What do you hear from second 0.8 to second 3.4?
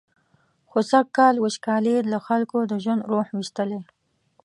سږکال وچکالۍ له خلکو د ژوند روح